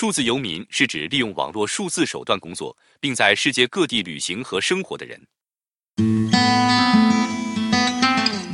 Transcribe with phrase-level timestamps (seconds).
[0.00, 5.26] 数字游民是指利用网络数字手段工作，并在世界各地旅行和生活的人。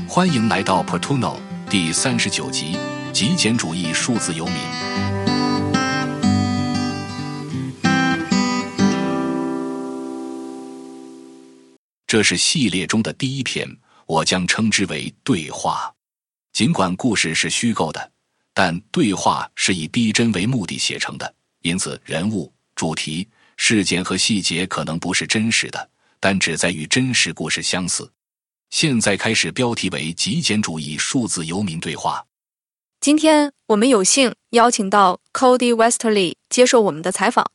[0.09, 1.39] 欢迎来到 Portuno
[1.71, 2.77] 第三十九集：
[3.13, 4.57] 极简主义数字游民。
[12.09, 13.69] 这是系列中的第一篇，
[14.07, 15.95] 我将称之为对话。
[16.53, 18.11] 尽管故事是虚构的，
[18.53, 21.36] 但对话是以逼真为目的写成的，
[21.67, 28.13] 因此人物、主题、事件和细节可能不是真实的，但只在与真实故事相似。
[28.71, 32.25] 现在开始，标题为“极简主义数字游民对话”。
[33.01, 37.51] 今天我们有幸邀请到 Cody Westerly 接受我们的采访。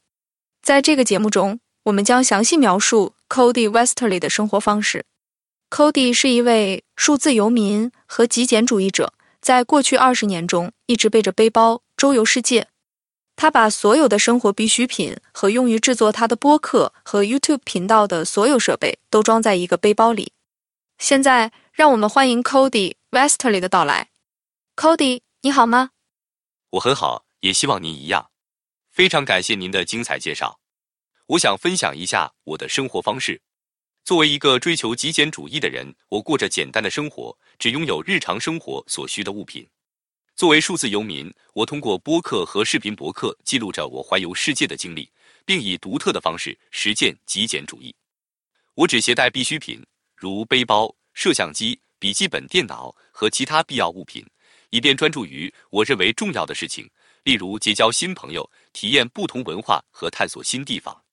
[0.62, 5.05] 在这个节目中，我们将详细描述 Cody Westerly 的生活方式。
[5.70, 12.67] Cody 是一位数字游民和极简主义者，在过去二十年中一直背着背包周游世界。
[13.35, 20.34] 他把所有的生活必需品和用于制作他的播客和 YouTube 频道的所有设备都装在一个背包里。
[20.99, 24.10] 现在，让我们欢迎 Cody Westerly 的到来。
[24.76, 25.91] Cody，你好吗？
[26.71, 28.29] 我很好，也希望您一样。
[28.91, 30.60] 非常感谢您的精彩介绍。
[31.27, 33.41] 我想分享一下我的生活方式。
[34.04, 39.68] 作为一个追求极简主义的人，我过着简单的生活，只拥有日常生活所需的物品。
[40.41, 45.07] 作为数字游民，我通过播客和视频博客记录着我环游世界的经历，
[45.45, 47.93] 并以独特的方式实践极简主义。
[48.73, 49.85] 我只携带必需品。
[50.15, 54.25] 如背包、摄像机、笔记本电脑和其他必要物品，
[54.71, 56.89] 以便专注于我认为重要的事情，
[57.23, 61.03] 例如结交新朋友、体验不同文化和探索新地方。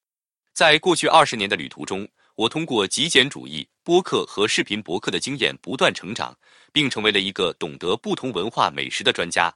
[0.55, 6.37] 在过去二十年的旅途中，我通过极简主义播客和视频博客的经验不断成长，
[6.75, 9.51] 并成为了一个懂得不同文化美食的专家。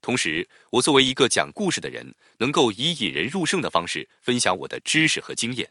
[0.00, 5.70] 同时，我作为一个讲故事的人，能够以引人入胜的方式分享我的知识和经验。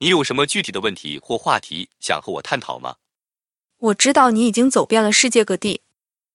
[0.00, 2.96] 你有什么具体的问题或话题想和我探讨吗？
[3.78, 5.82] 我知道你已经走遍了世界各地，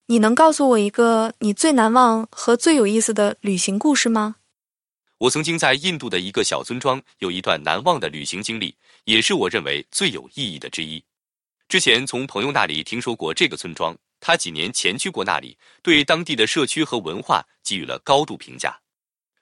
[0.05, 4.37] 你能告诉我一个你最难忘和最有意思的旅行故事吗？
[5.25, 8.75] 我曾经在印度的一个小村庄有一段难忘的旅行经历，
[9.05, 11.03] 也是我认为最有意义的之一。
[11.67, 18.79] 之前从朋友那里听说过这个村庄，他几年前去过那里，对当地的社区和文化给予了高度评价。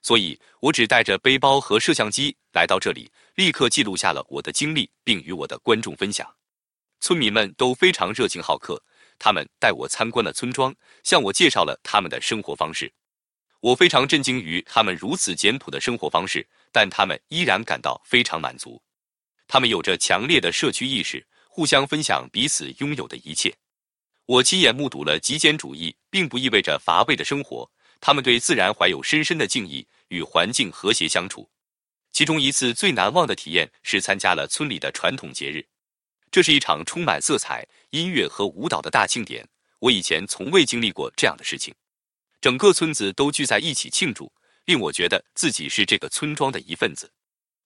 [0.01, 6.33] 所以我只带着背包和摄像机来到这里，立刻记录下了我的经历，并与我的观众分享。
[7.01, 8.81] 村民们都非常热情好客，
[9.19, 10.73] 他们带我参观了村庄，
[11.03, 12.89] 向我介绍了他们的生活方式。
[13.63, 18.81] 我非常震惊于他们如此简朴的生活方式，但他们依然感到非常满足。
[19.47, 23.55] 他们有着强烈的社区意识，互相分享彼此拥有的一切。
[24.25, 27.71] 我亲眼目睹了极简主义并不意味着乏味的生活。
[28.01, 31.49] 他们对自然怀有深深的敬意，与环境和谐相处。
[32.11, 35.65] 其中一次最难忘的体验是参加了村里的传统节日，
[36.29, 39.47] 这是一场充满色彩、音乐和舞蹈的大庆典。
[39.79, 41.73] 我以前从未经历过这样的事情，
[42.43, 44.29] 整个村子都聚在一起庆祝，
[44.65, 47.09] 令我觉得自己是这个村庄的一份子。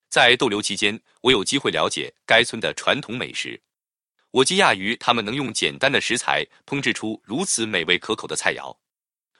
[0.08, 3.60] 在逗留期间，我有机会了解该村的传统美食，
[4.30, 8.76] 我惊讶于他们能用简单的食材烹制出如此美味可口的菜肴。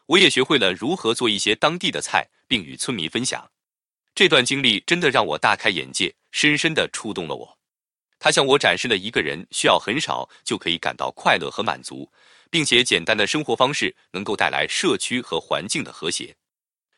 [0.06, 3.48] 我也学会了如何做一些当地的菜，并与村民分享。
[4.16, 7.58] 这段经历真的让我大开眼界，深深的触动了我。
[8.18, 12.10] 他向我展示了一个人需要很少就可以感到快乐和满足，
[12.50, 16.36] 并且简单的生活方式能够带来社区和环境的和谐。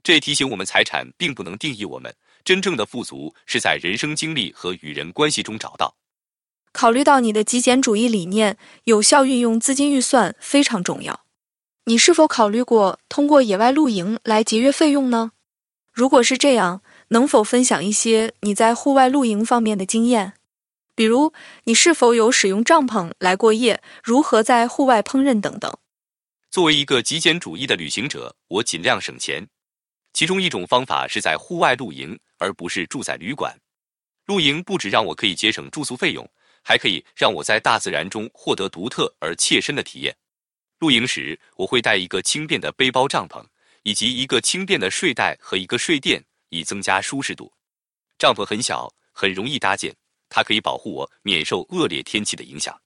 [0.03, 5.94] 这提醒我们，财产并不能定义我们真正的富足，是在人生经历和与人关系中找到。
[6.72, 11.25] 考虑到你的极简主义理念，有效运用资金预算非常重要。
[11.84, 15.33] 你是否考虑过通过野外露营来节约费用呢？
[15.93, 20.34] 如果是这样，能否分享一些你在户外露营方面的经验？
[21.00, 21.33] 比如，
[21.65, 25.75] 你是否有使用帐篷来过夜，如何在户外烹饪等等？
[26.50, 29.49] 作为一个极简主义的旅行者，我尽量省钱。
[30.12, 33.59] 其中一种方法是在户外露营，而不是住在旅馆。
[34.27, 36.30] 露营不止让我可以节省住宿费用，
[36.63, 40.15] 还可以让我在大自然中获得独特而切身的体验。
[40.80, 43.42] 露营时，我会带一个轻便的背包帐篷，
[43.84, 47.51] 以及一个轻便的睡袋和一个睡垫，以增加舒适度。
[48.19, 49.97] 帐篷很小，很容易搭建，
[50.30, 52.80] 它可以保护我免受恶劣天气的影响。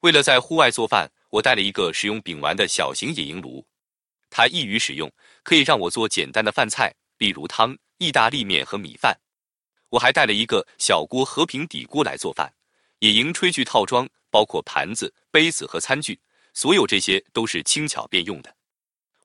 [0.00, 3.62] 为了在户外做饭，我带了一个使用丙烷的小型野营炉，
[4.30, 5.12] 它易于使用，
[5.42, 9.14] 可以让我做简单的饭菜，例如汤、意大利面和米饭。
[9.90, 12.50] 我还带了一个小锅和平底锅来做饭。
[13.00, 16.18] 野营炊具套装包括盘子、杯子和餐具。
[16.54, 18.56] 所有这些都是轻巧便用的。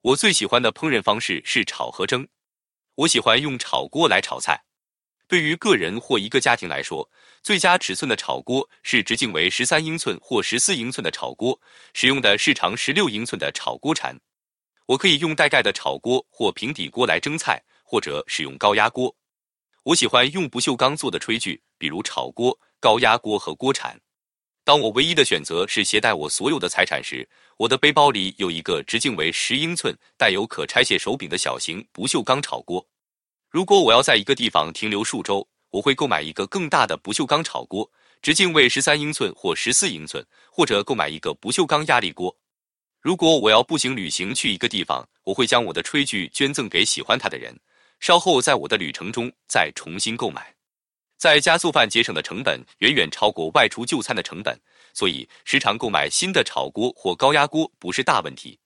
[0.02, 2.28] 我最喜欢的烹饪方式是炒和蒸。
[2.96, 4.62] 我喜欢用炒锅来炒菜。
[5.32, 7.10] 对于个人或一个家庭来说，
[7.42, 11.58] 最佳尺寸的炒锅是直径为十三英寸或十四英寸的炒锅，
[11.94, 14.14] 使用的是长十六英寸的炒锅铲。
[14.88, 19.16] 我可以用带盖的炒锅或平底锅来蒸菜，或者使用高压锅。
[19.84, 23.98] 我喜欢用不锈钢做的炊具，比如炒锅、高压锅和锅铲。
[24.66, 27.26] 当我唯一的选择是携带我所有的财产时，
[27.56, 32.86] 我的背包里有一个直径为十英寸、带有可拆卸手柄的小型不锈钢炒锅。
[33.52, 42.34] 如果我要在一个地方停留数周，我会购买一个更大的不锈钢炒锅，直径为十三英寸或十四英寸，或者购买一个不锈钢压力锅。
[43.02, 47.54] 如果我要步行旅行去一个地方，我会将我的炊具捐赠给喜欢它的人，
[48.00, 50.56] 稍后在我的旅程中再重新购买。
[51.18, 54.58] 在家做饭节省的成本远远超过外出就餐的成本，
[54.94, 58.58] 所以时常购买新的炒锅或高压锅不是大问题。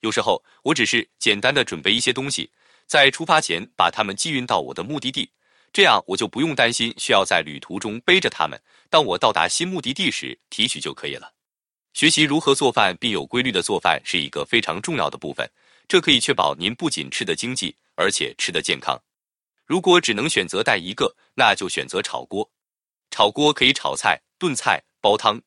[0.00, 2.50] 有时候我只是简单的准备一些东西。
[2.92, 5.30] 在出发前把它们寄运到我的目的地，
[5.72, 8.60] 这样我就不用担心需要在旅途中背着它们。
[8.90, 11.32] 当我到达新目的地时提取就可以了。
[11.94, 15.50] 学习如何做饭并有规律的做饭是一个非常重要的部分，
[15.88, 19.00] 这可以确保您不仅吃得经济，而且吃得健康。
[19.64, 22.46] 如果只能选择带一个，那就选择炒锅。
[23.10, 25.40] 炒锅可以炒菜、炖菜、煲汤。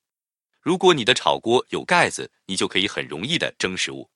[0.61, 4.09] 如果你的炒锅有盖子，你就可以很容易的蒸食物。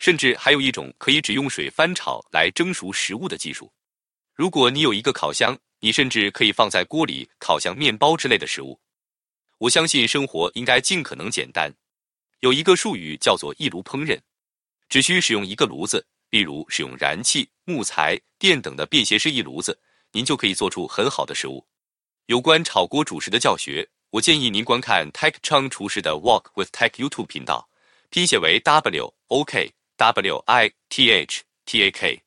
[0.00, 3.70] 甚至还有一种可以只用水翻炒来蒸熟食物的技术。
[4.34, 8.80] 如果你有一个烤箱，你甚至可以放在锅里烤像面包之类的食物。
[9.58, 11.70] 我相信生活应该尽可能简单。
[12.40, 14.18] 有一个术语叫做一炉烹饪，
[14.88, 19.78] 只需使用一个炉子，例如使用燃气、木材、电等的便携式一炉子，
[20.12, 21.66] 您就可以做出很好的食物。
[22.24, 27.68] 有关炒锅主食的教学，我建议您观看 Tech Chang 厨师的 Walk with Tech YouTube 频道，
[28.08, 29.70] 拼写为 W O K。
[30.00, 32.22] W I T H T A K，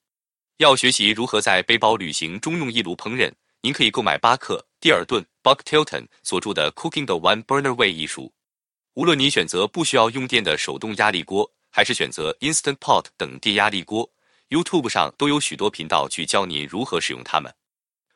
[0.58, 8.31] 要学习如何在背包旅行中用一炉烹饪，您可以购买巴克·蒂尔顿 （Buck Tilton） 所著的《Cooking the One Burner Way》一书。
[8.94, 14.08] 无论你选择不需要用电的手动压力锅，还是选择 Instant Pot 等电压力锅
[14.50, 17.52] ，YouTube 上都有许多频道去教您如何使用它们。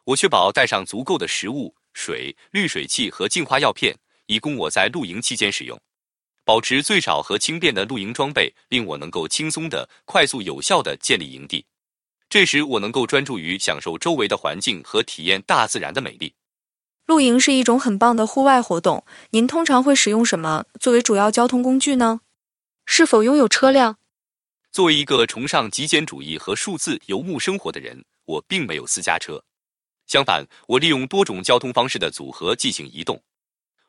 [0.03, 5.81] 我确保带上足够的食物、水、滤水器和净化药片，以供我在露营期间使用。
[6.47, 11.65] 保持最少和轻便的露营装备，令我能够轻松的、快速、有效的建立营地。
[12.29, 16.33] 这时，我能够专注于享受周围的环境和体验大自然的美丽。
[17.05, 19.05] 露营是一种很棒的户外活动。
[19.31, 22.21] 您通常会使用什么作为主要交通工具呢？
[22.85, 23.97] 是否拥有车辆？
[24.71, 29.43] 作为一个崇尚极简主义和数字游牧生活的人，我并没有私家车。
[30.05, 33.21] 相反，我利用多种交通方式的组合进行移动。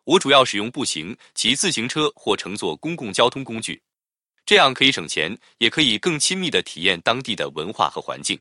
[0.09, 3.79] 我主要使用步行、骑自行车或乘坐公共交通工具，
[4.47, 8.41] 这样可以省钱，也可以更亲密地体验当地的文化和环境。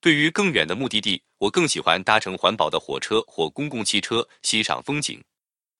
[0.00, 5.22] 对于更远的目的地，我更喜欢搭乘环保的火车或公共汽车欣赏风景。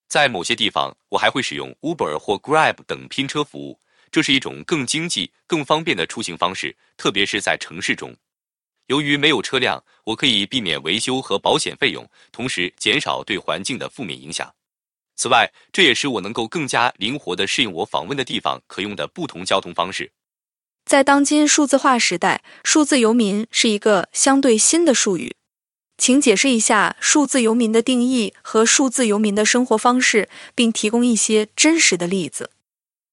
[0.07, 3.79] 在某些地方，我还会使用 Uber 或 Grab 等拼车服务，
[4.11, 8.15] 这是一种更经济、更方便的出行方式，特别是在城市中。
[8.85, 14.53] 由于没有车辆，我可以避免维修和保险费用，同时减少对环境的负面影响。
[15.15, 20.11] 此外，这也使我能够更加灵活地适应我访问的地方可用的不同交通方式。
[20.85, 25.35] 在当今数字化时代，数字游民是一个相对新的术语，
[25.97, 32.51] 请解释一下数字游民的定义和数字游民的生活方式，并提供一些真实的例子。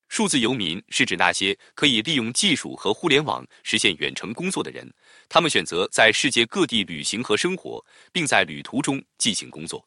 [0.08, 4.92] 数字游民是指那些可以利用技术和互联网实现远程工作的人，
[5.30, 9.82] 他们选择在世界各地旅行和生活，并在旅途中进行工作。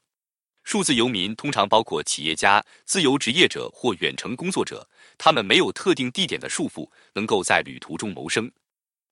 [0.66, 8.52] 数字游民通常包括企业家、自由职业者或远程工作者，他们没有特定地点的束缚，能够在旅途中谋生。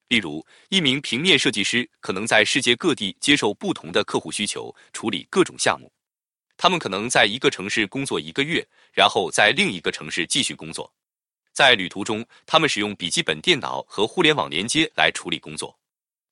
[0.08, 5.92] 例如，一名平面设计师可能在世界各地接受不同的客户需求，处理各种项目。
[6.58, 10.92] 他们可能在一个城市工作一个月，然后在另一个城市继续工作。
[11.52, 15.78] 在旅途中，他们使用笔记本电脑和互联网连接来处理工作，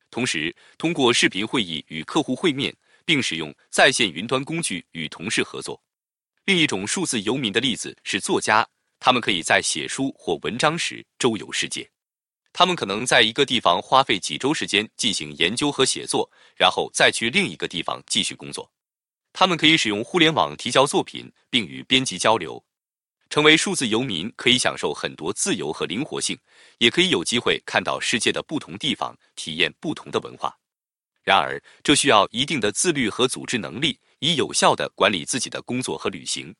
[0.10, 2.76] 同时通过视频会议与客户会面。
[3.06, 5.82] 并使用在线云端工具与同事合作。
[6.46, 8.68] 另一种数字游民的例子是作家，
[9.00, 11.90] 他们可以在写书或文章时周游世界。
[12.54, 18.70] 他们可能在一个地方花费几周时间进行研究和写作，然后再去另一个地方继续工作。
[19.32, 22.62] 他们可以使用互联网提交作品，并与编辑交流。
[23.30, 26.38] 成为数字游民可以享受很多自由和灵活性，
[26.80, 30.54] 也可以有机会看到世界的不同地方，体验不同的文化。
[31.24, 36.56] 然而，这需要一定的自律和组织能力，以有效地管理自己的工作和旅行。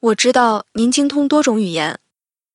[0.00, 1.98] 我知道您精通多种语言，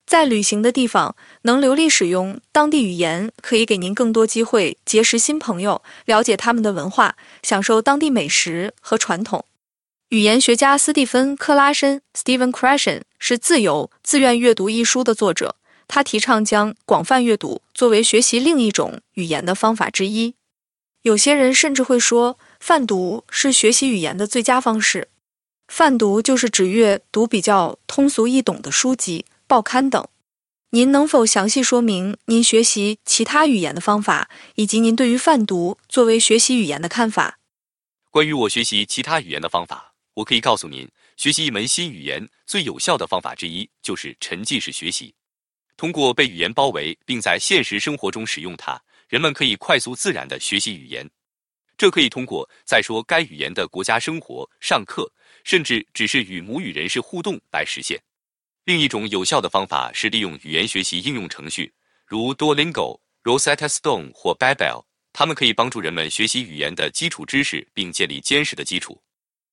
[0.05, 9.45] 在旅行的地方，能流利使用当地语言，可以给您更多机会结识新朋友，了解他们的文化，享受当地美食和传统。
[10.09, 15.55] 语言学家斯蒂芬·克拉申 （Stephen c r a s h e n 是《自由自愿阅读》一书的作者，
[15.87, 20.35] 他提倡将广泛阅读作为学习另一种语言的方法之一。
[21.03, 25.09] 有些人甚至会说，泛读是学习语言的最佳方式。
[25.67, 29.25] 泛读就是指阅读比较通俗易懂的书籍。
[29.45, 30.07] 报刊等，
[30.69, 37.37] 您能否详细说明您学习其他语言的方法，以及您对于泛读作为学习语言的看法？
[38.09, 45.13] 关于我学习其他语言的方法，我可以告诉您，学习一门新语言最有效的方法之一就是沉浸式学习。
[45.75, 48.81] 通过被语言包围，并在现实生活中使用它，
[49.13, 51.07] 人们可以快速自然地学习语言。
[51.77, 55.07] 这可以通过在说该语言的国家生活、上课，
[55.43, 58.01] 甚至只是与母语人士互动来实现。
[58.65, 61.71] 另一种有效的方法是利用语言学习应用程序，
[62.07, 68.99] 如 Duolingo、Rosetta Stone 或 Babel，它们可以帮助人们学习语言的基础知识，并建立坚实的基础。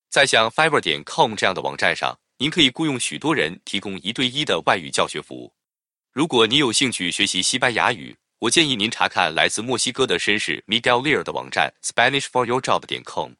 [0.09, 5.53] 在像 Fiverr 点 com 这样的网站上，您可以雇佣许多人提供一对一的外语教学服务。
[6.11, 13.33] 如果你有兴趣学习西班牙语，我建议您查看来自墨西哥的绅士 Miguel Lear 的网站 SpanishForYourJob 点 com，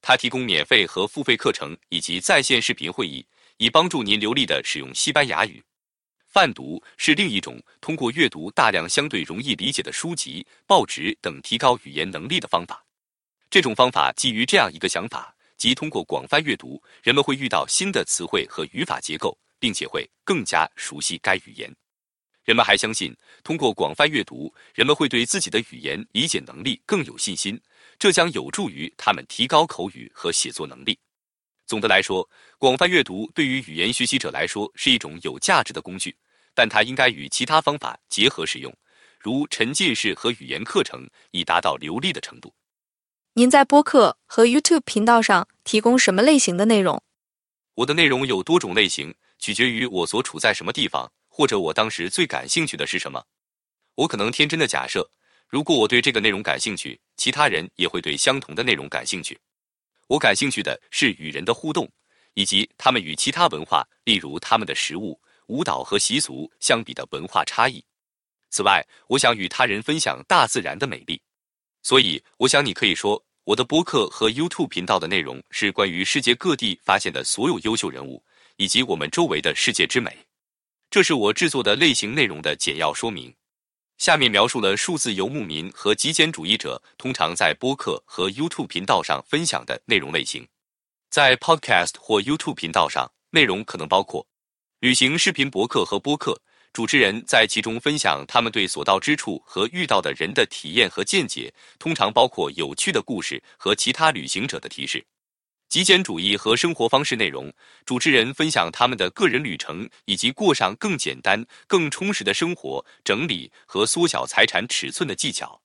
[0.00, 3.24] 他提供免费和付费课程以及在线视频会议。
[3.58, 5.62] 以帮助您流利地使用西班牙语。
[6.26, 12.84] 泛读是另一种通过阅读大量相对容易理解的书籍、报纸等提高语言能力的方法。
[13.48, 21.72] 这种方法基于这样一个想法，即通过广泛阅读，人们会遇到新的词汇和语法结构，并且会更加熟悉该语言。
[22.44, 27.60] 人们还相信，通过广泛阅读，人们会对自己的语言理解能力更有信心，
[27.98, 30.98] 这将有助于他们提高口语和写作能力。
[31.66, 36.14] 总的来说，广泛阅读对于语言学习者来说是一种有价值的工具，
[36.54, 38.74] 但它应该与其他方法结合使用，
[39.20, 42.52] 如沉浸式和语言课程，以达到流利的程度。
[43.34, 47.02] 您在播客和 YouTube 频道上提供什么类型的内容？
[47.74, 53.24] 我的内容有多种类型，取决于我所处在什么地方，或者我当时最感兴趣的是什么。
[53.94, 55.10] 我可能天真的假设，
[55.48, 59.38] 如果我对这个内容感兴趣，其他人也会对相同的内容感兴趣。
[60.08, 61.90] 我感兴趣的是与人的互动，
[62.34, 67.82] 以及他们与其他文化，例如他们的食物、舞蹈和习俗相比的文化差异。
[68.50, 71.18] 此外，我想与他人分享大自然的美丽。
[71.82, 78.22] 所以，我想你可以说，我的播客和 YouTube 频道的内容是关于世界各地发现的所有优秀人物，
[78.56, 80.14] 以及我们周围的世界之美。
[80.92, 83.34] 这是我制作的类型内容的简要说明。
[83.96, 90.46] 下面描述了数字游牧民和极简主义者通常在播客和 YouTube 频道上分享的内容类型。
[91.08, 94.26] 在 Podcast 或 YouTube 频道上，内容可能包括
[94.80, 96.38] 旅行视频博客和播客，
[96.74, 105.02] 主持人在其中分享他们对所到之处和遇到的人的体验和见解，通常包括有趣的故事和其他旅行者的提示。
[105.72, 107.50] 极简主义和生活方式内容，
[107.86, 115.58] 主持人分享他们的个人旅程以及过上更简单、更充实的生活，整理和缩小财产尺寸的技巧。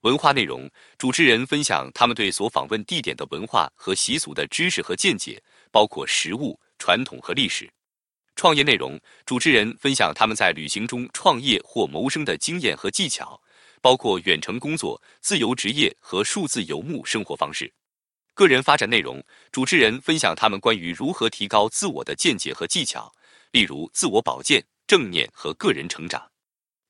[0.00, 7.70] 文化内容，主持人分享他们对所访问地点的文化和习俗的知识和见解，包括食物、传统和历史。
[8.34, 13.40] 创业内容，主持人分享他们在旅行中创业或谋生的经验和技巧，
[13.80, 17.72] 包括远程工作、自由职业和数字游牧生活方式。
[18.36, 23.10] 个人发展内容，主持人分享他们关于如何提高自我的见解和技巧，
[23.50, 26.22] 例如自我保健、正念和个人成长。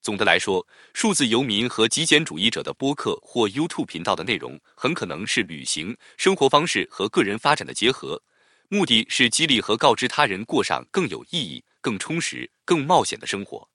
[0.03, 8.21] 总的来说，数字游民和极简主义者的播客或 YouTube 频道的内容很可能是旅行、生活方式和个人发展的结合，
[8.69, 13.69] 目的是激励和告知他人过上更有意义、更充实、更冒险的生活。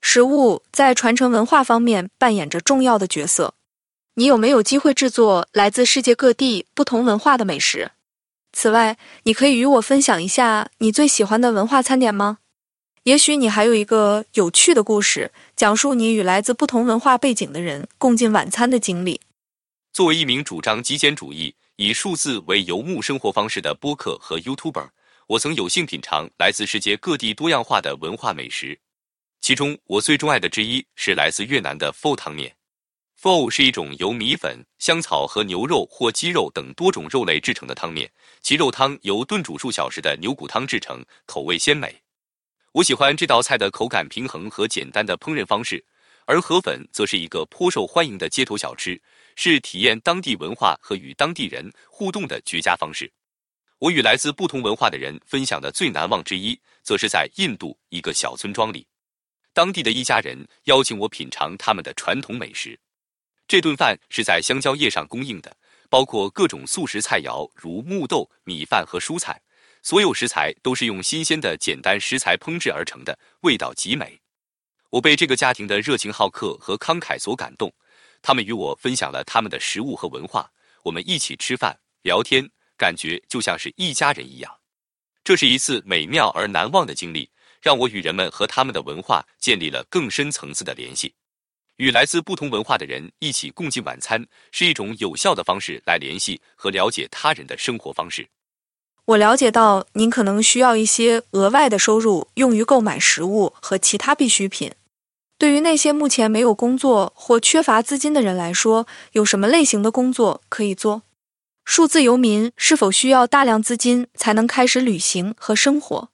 [0.00, 3.54] 食物在传承文化方面扮演着重要的角色。
[4.16, 7.90] 你有没有机会制作来自世界各地不同文化的美食？
[8.52, 12.38] 此外，你可以与我分享一下你最喜欢的文化餐点吗？
[13.02, 19.20] 也许你还有一个有趣的故事，讲述你与来自不同文化背景的人共进晚餐的经历。
[19.92, 24.90] 作为一名主张极简主义、以数字为游牧生活方式的播客和 YouTuber，
[25.26, 28.78] 我曾有幸品尝来自世界各地多样化的文化美食。
[29.40, 32.54] 其中，我最钟爱的之一是来自越南的 Pho 汤面。
[33.24, 38.12] Pho 是一种由米粉、香草和牛肉或鸡肉等多种肉类制成的汤面，
[38.42, 42.02] 其肉汤由炖煮数小时的牛骨汤制成，口味鲜美。
[42.72, 45.82] 我喜欢这道菜的口感平衡和简单的烹饪方式，
[46.26, 49.00] 而河粉则是一个颇受欢迎的街头小吃，
[49.36, 53.10] 是体验当地文化和与当地人互动的绝佳方式。
[53.78, 58.86] 我与来自不同文化的人分享的最难忘之一，则是在印度一个小村庄里，
[59.54, 62.78] 当地的一家人邀请我品尝他们的传统美食。
[63.46, 65.54] 这顿饭是在香蕉叶上供应的，
[65.90, 69.40] 包括各种素食菜肴，如木豆、米饭和蔬菜。
[69.82, 74.18] 所有食材都是用新鲜的简单食材烹制而成的，味道极美。
[74.88, 77.70] 我被这个家庭的热情好客和慷慨所感动，
[78.22, 80.50] 他们与我分享了他们的食物和文化，
[80.82, 82.48] 我们一起吃饭聊天，
[82.78, 84.50] 感觉就像是一家人一样。
[85.22, 87.28] 这是一次美妙而难忘的经历，
[87.60, 91.14] 让我与人们和他们的文化建立了更深层次的联系。
[91.76, 98.28] 与来自不同文化的人一起共进晚餐，是一种有效的方式来联系和了解他人的生活方式。
[99.06, 104.72] 我了解到，您可能需要一些额外的收入用于购买食物和其他必需品。
[105.36, 111.02] 对于那些目前没有工作或缺乏资金的人来说，有什么类型的工作可以做？
[111.64, 116.10] 数字游民是否需要大量资金才能开始旅行和生活？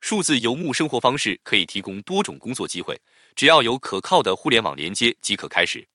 [0.00, 3.00] 数字游牧生活方式可以提供多种工作机会，
[3.34, 5.86] 只要有可靠的互联网连接即可开始。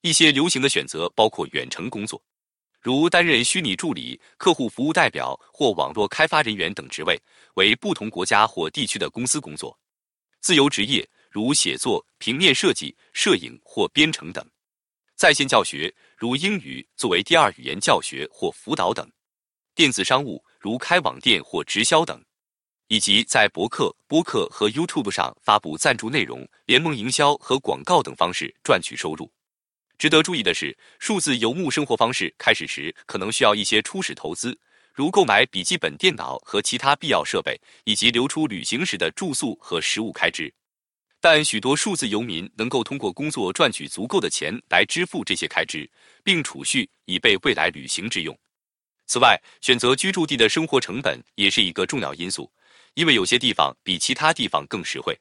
[0.00, 2.22] 一些流行的选择包括远程工作。
[2.80, 7.16] 如担任虚拟助理、客户服务代表或网络开发人员等职位，
[7.54, 9.70] 为不同国家或地区的公司工作；
[10.40, 14.42] 自由职业如写作、平面设计、摄影或编程等；
[15.14, 19.06] 在线教学如英语作为第二语言教学或辅导等；
[19.76, 22.18] 电子商务如开网店或直销等；
[22.92, 29.32] 以及在博客、播客和 YouTube 上发布赞助内容、联盟营销和广告等方式赚取收入。
[29.96, 34.54] 值得注意的是，数字游牧生活方式开始时可能需要一些初始投资，
[34.92, 40.52] 如购买笔记本电脑和其他必要设备，以及留出旅行时的住宿和食物开支。
[41.18, 45.90] 但许多数字游民能够通过工作赚取足够的钱来支付这些开支，
[46.22, 48.38] 并储蓄以备未来旅行之用。
[49.06, 52.50] 此外，选择居住地的生活成本也是一个重要因素，
[52.94, 55.18] 因为有些地方比其他地方更实惠。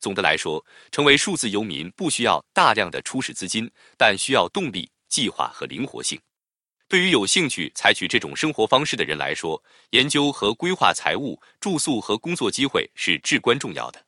[0.00, 6.20] 总的来说，成为数字游民不需要大量的初始资金，但需要动力、计划和灵活性。
[6.86, 14.02] 对于有兴趣采取这种生活方式的人来说，研究和规划财务、住宿和工作机会是至关重要的。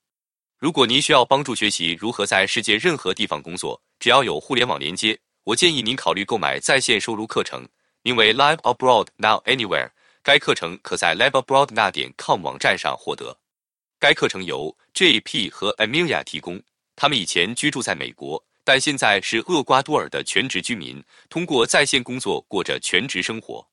[0.59, 7.69] 如果您需要帮助学习如何在世界任何地方工作，只要有互联网连接，我建议您考虑购买在线收入课程，
[8.03, 9.91] 名为 Live Abroad Now Anywhere。
[10.23, 13.35] 该课程可在 liveabroad 点 com 网站上获得。
[13.99, 15.49] 该课程由 J.P.
[15.51, 16.63] 和 Amelia 提供。
[16.95, 23.67] 他们以前居住在美国，但现在是厄瓜多尔的全职居民，通过在线工作过着全职生活。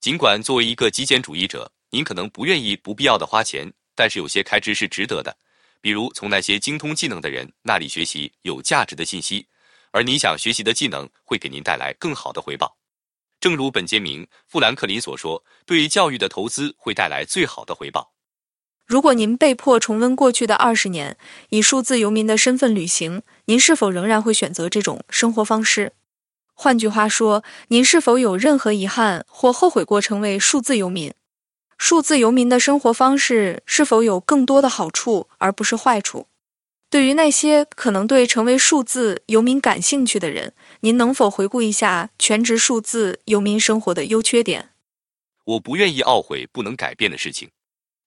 [0.00, 5.36] 尽管作为一个极简主义者，您可能不愿意不必要的花钱，但是有些开支是值得的，
[5.82, 9.46] 比如从那些精通技能的人那里学习有价值的信息，
[9.90, 12.74] 而你想学习的技能会给您带来更好的回报。
[13.42, 18.12] 正如本杰明·富兰克林所说：“对教育的投资会带来最好的回报。”
[18.86, 21.16] 如果您被迫重温过去的二十年，
[21.48, 25.94] 以数字游民的身份旅行，您是否仍然会选择这种生活方式？
[26.54, 31.12] 换句话说，您是否有任何遗憾或后悔过成为数字游民？
[31.76, 36.28] 数字游民的生活方式是否有更多的好处而不是坏处？
[36.92, 44.74] 对于那些可能对成为数字游民感兴趣的人，您能否回顾一下全职数字游民生活的优缺点？
[45.44, 47.48] 我不愿意懊悔不能改变的事情。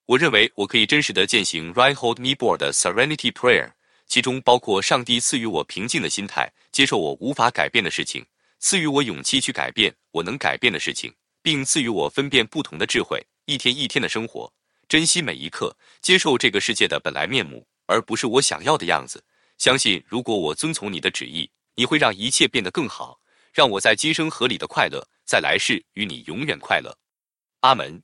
[0.05, 3.71] 我认为我可以真实的践行 Reinhold m e b o r 的 Serenity Prayer，
[4.05, 8.23] 其中包括上帝赐予我平静的心态，接受我无法改变的事情，
[8.59, 14.53] 赐予我勇气去改变我能改变的事情，并赐予我分辨不同的智慧，一天一天的生活，
[14.87, 19.23] 珍惜每一刻，接受这个世界的本来面目，而不是我想要的样子。
[19.57, 23.19] 相信如果我遵从你的旨意，你会让一切变得更好，
[23.53, 26.97] 让我在今生合理的快乐，在来世与你永远快乐。
[27.61, 28.01] 阿门。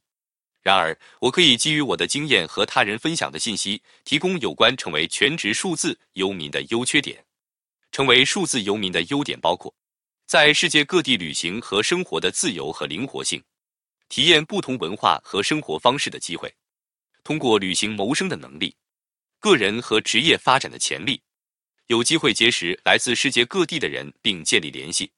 [0.62, 7.26] 然而，我可以基于我的经验和他人分享的信息，提供有关成为全职数字游民的优缺点。
[7.92, 9.74] 成为数字游民的优点包括：
[10.28, 13.44] 在世界各地旅行和生活的自由和灵活性，
[14.08, 16.54] 体验不同文化和生活方式的机会，
[17.24, 18.76] 通过旅行谋生的能力，
[19.42, 21.20] 个人和职业发展的潜力，
[21.88, 25.12] 有机会结识来自世界各地的人并建立联系。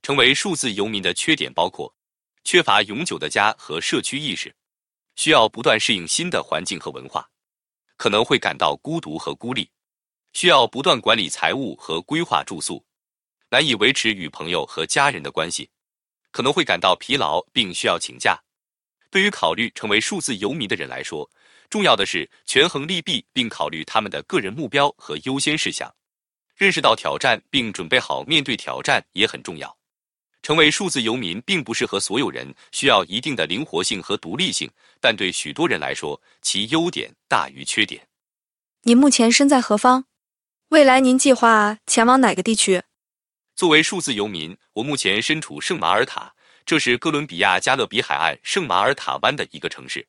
[0.00, 1.94] 成为数字游民的缺点包括：
[2.44, 4.56] 缺乏永久的家和社区意识。
[5.16, 7.28] 需要不断适应新的环境和文化，
[7.98, 9.64] 可能会感到孤独和孤立；
[10.32, 12.82] 需要不断管理财务和规划住宿，
[13.50, 15.68] 难以维持与朋友和家人的关系，
[16.30, 18.42] 可能会感到疲劳并需要请假。
[19.10, 21.28] 对于考虑成为数字游民的人来说，
[21.70, 25.94] 重要的是权衡利弊，并考虑他们的个人目标和优先事项。
[26.56, 29.76] 认识到挑战并准备好面对挑战也很重要。
[30.42, 38.08] 成为数字游民并不适合所有人，需要一定的灵活性和独立性，但对许多人来说，其优点大于缺点。
[38.82, 40.06] 您目前身在何方？
[40.68, 42.82] 未来您计划前往哪个地区？
[43.54, 50.06] 作为数字游民，我目前身处圣马尔塔，这是哥伦比亚加勒比海岸圣马尔塔湾的一个城市。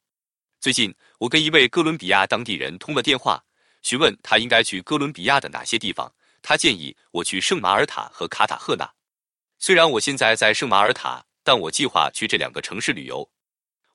[0.61, 3.41] 最近，我跟一位哥伦比亚当地人通了电话，
[3.81, 6.11] 询问他应该去哥伦比亚的哪些地方。
[6.41, 8.85] 他建议我去圣马尔塔和卡塔赫纳。
[9.57, 13.25] 虽然我现在在圣马尔塔，但我计划去这两个城市旅游。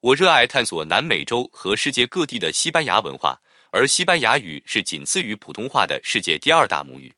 [0.00, 3.38] 我热爱探索南美洲和世界各地的西班牙文化，
[3.70, 7.12] 而西班牙语是仅次于普通话的世界第二大母语。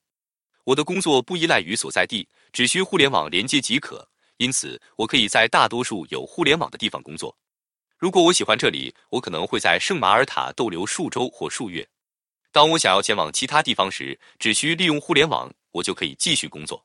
[0.65, 7.37] 我的工作不依赖于所在地，只需互联网连接即可，因此我可以在大多数有互联网的地方工作。
[7.99, 11.89] 如果我喜欢这里，我可能会在圣马尔塔逗留数周或数月。
[12.53, 16.85] 当我想要前往其他地方时，只需利用互联网，我就可以继续工作。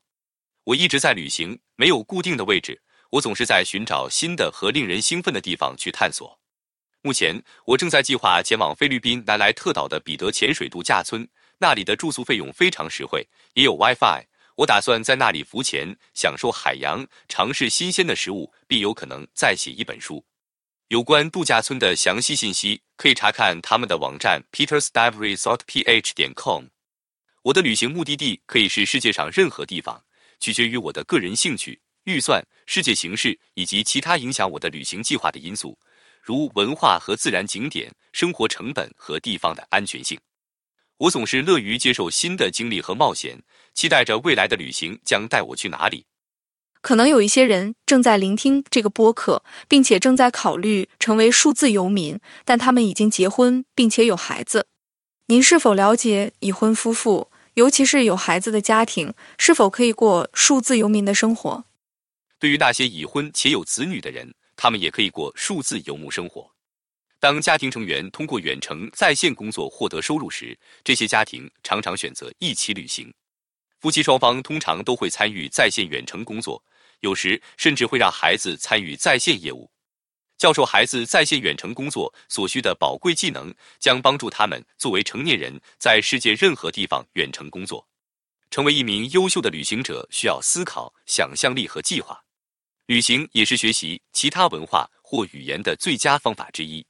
[0.64, 6.38] 我一直在旅行，没有固定的位置，我总是在寻找新的和令人兴奋的地方去探索。
[7.02, 14.24] 目前，我正在计划前往菲律宾南莱特岛的彼得潜水度假村，那里的住宿费用非常实惠，也有 WiFi。
[14.56, 20.24] 我打算在那里浮潜，享受海洋，尝试新鲜的食物，并有可能再写一本书。
[20.88, 26.66] 有关度假村的详细信息，可以查看他们的网站 petersdiveresort.ph 点 com。
[27.44, 30.04] 我的旅行目的地可以是世界上任何地方，
[30.38, 35.78] 取决于我的个人兴趣、预算、世界形势以及其他影响我的旅行计划的因素，
[36.20, 40.20] 如文化和自然景点、生活成本和地方的安全性。
[40.98, 43.42] 我总是乐于接受新的经历和冒险，
[43.72, 46.04] 期待着未来的旅行将带我去哪里。
[46.82, 54.66] 可能有一些人正在聆听这个播客，并且正在考虑成为数字游民，但他们已经结婚并且有孩子。
[55.26, 61.64] 您是否了解已婚夫妇，尤其是有孩子的家庭，是否可以过数字游民的生活？
[62.40, 66.50] 对于那些已婚且有子女的人，他们也可以过数字游牧生活。
[67.20, 73.14] 当家庭成员通过远程在线工作获得收入时，这些家庭常常选择一起旅行。
[73.78, 76.60] 夫妻双方通常都会参与在线远程工作。
[77.02, 79.68] 有时甚至会让孩子参与在线业务，
[80.38, 87.86] 教授孩子在线远程工作所需的宝贵技能，将帮助他们作为成年人在世界任何地方远程工作。
[88.50, 92.22] 成为一名优秀的旅行者需要思考、想象力和计划。
[92.86, 96.84] 旅行也是学习其他文化或语言的最佳方法之一。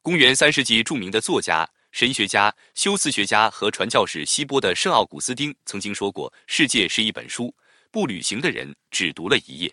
[0.00, 7.54] 公元三世纪著名的作家、神学家、修辞学家和传教士希波的圣奥古斯丁曾经说过：“世界是一本书。”
[7.92, 9.72] 不旅行的人只读了一页。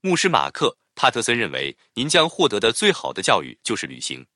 [0.00, 4.26] 牧师马克·帕特森认为，您将获得的最好的教育就是旅行。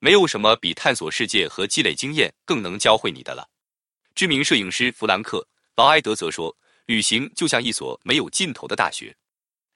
[0.00, 3.48] 没有什么比探索世界和积累经验更能教会你的了。
[4.14, 5.38] 知名摄影师弗兰克·
[5.76, 9.14] 劳埃德则说：“旅行就像一所没有尽头的大学，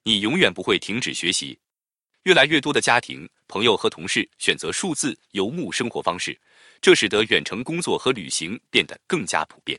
[0.04, 1.58] 你永远不会停止学习。”
[2.24, 6.38] 越来越多的家庭、朋友和同事选择数字游牧生活方式，
[6.80, 9.78] 这使得远程工作和旅行变得更加普遍。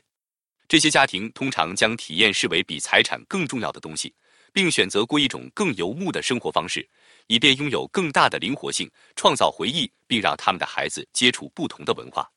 [0.70, 4.14] 这些家庭通常将体验视为比财产更重要的东西，
[4.52, 6.88] 并选择过一种更游牧的生活方式，
[7.26, 12.30] 以便拥有更大的灵活性，创造回忆，并让他们的孩子接触不同的文化。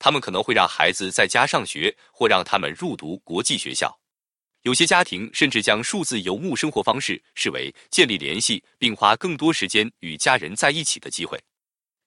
[0.00, 3.96] 他们可能会让孩子在家上学，或让他们入读国际学校。
[4.62, 11.40] 有些家庭甚至将数字游牧生活方式视为建立联系并花更多时间与家人在一起的机会。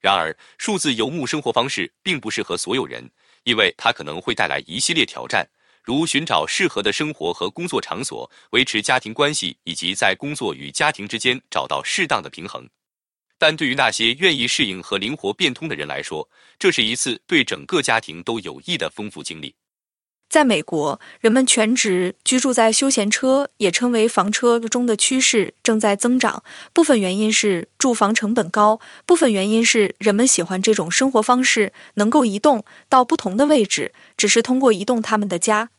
[0.01, 3.09] 然而，数字游牧生活方式并不适合所有人。
[3.43, 5.47] 因为它可能会带来一系列挑战，
[5.83, 12.67] 如寻找适合的生活和工作场所、维持家庭关系，以及在工作与家庭之间找到适当的平衡。
[13.37, 19.53] 但对于那些愿意适应和灵活变通的人来说，这是一次对整个家庭都有益的丰富经历。
[20.33, 26.43] 在美国，人们全职居住在休闲车，也称为房车中的趋势正在增长。
[26.73, 35.69] 部分原因是住房成本高，部分原因是人们喜欢这种生活方式，能够移动到不同的位置，只是通过移动他们的家。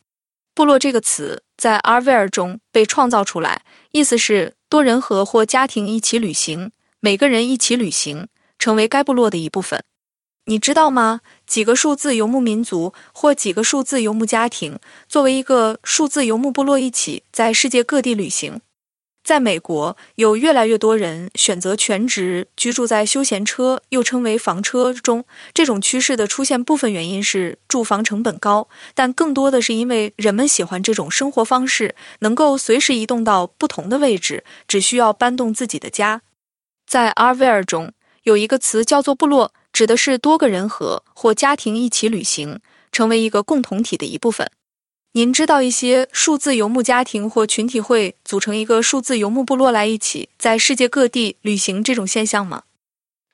[0.55, 9.83] 部落这个词在 RVR 中被创造出来，意思是多人和或家庭一起旅行，每个人一起旅行，成为该部落的一部分。
[10.47, 11.23] 你知道吗？
[11.47, 14.79] 几个数字游牧民族或几个数字游牧家庭
[15.09, 18.61] 作为一个数字游牧部落一起在世界各地旅行。
[19.23, 25.25] 在美国，有越来越多人选择全职居住在休闲车，又称为房车中。
[25.55, 36.21] 这种趋势的出现，部分原因是住房成本高，但更多的是因为人们喜欢这种生活方式，能够随时移动到不同的位置，只需要搬动自己的家。
[36.87, 39.55] 在 RVR 中有一个词叫做部落。
[39.75, 42.61] 指的是多个人和或家庭一起旅行，
[42.93, 44.49] 成为一个共同体的一部分。
[45.15, 52.63] 您知道一些数字游牧家庭或群体会组成一个数字游牧部落来一起在世界各地旅行这种现象吗？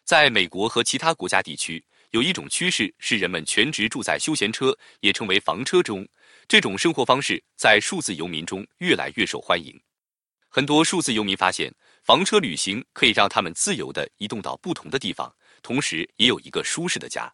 [0.07, 6.09] 在美国和其他国家地区，有一种趋势是人们全职住在休闲车，也称为房车中。
[6.48, 9.79] 这种生活方式在数字游民中越来越受欢迎。
[10.48, 11.70] 很多数字游民发现，
[12.03, 17.32] 房车旅行可以让他们自由地移动到不同的地方，同时也有一个舒适的家。